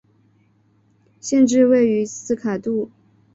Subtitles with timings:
[1.19, 2.89] 县治位于斯卡杜。